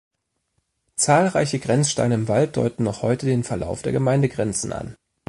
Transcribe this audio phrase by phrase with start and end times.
[0.95, 4.95] Zahlreiche Grenzsteine im Wald deuten noch heute den Verlauf der Gemeindegrenzen an.